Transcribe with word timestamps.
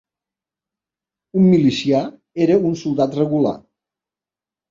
Un 1.41 1.43
milicià 1.49 2.01
era 2.45 2.57
un 2.69 2.73
soldat 2.83 3.17
regular 3.21 3.55